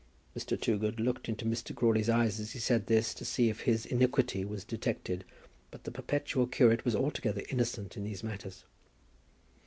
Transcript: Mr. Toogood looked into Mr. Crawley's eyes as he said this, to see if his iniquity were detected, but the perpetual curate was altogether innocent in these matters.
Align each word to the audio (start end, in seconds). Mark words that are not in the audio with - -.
Mr. 0.35 0.59
Toogood 0.59 0.99
looked 0.99 1.29
into 1.29 1.45
Mr. 1.45 1.75
Crawley's 1.75 2.09
eyes 2.09 2.39
as 2.39 2.53
he 2.53 2.59
said 2.59 2.87
this, 2.87 3.13
to 3.13 3.23
see 3.23 3.49
if 3.51 3.59
his 3.61 3.85
iniquity 3.85 4.43
were 4.43 4.57
detected, 4.57 5.23
but 5.69 5.83
the 5.83 5.91
perpetual 5.91 6.47
curate 6.47 6.83
was 6.83 6.95
altogether 6.95 7.43
innocent 7.49 7.95
in 7.95 8.03
these 8.03 8.23
matters. 8.23 8.63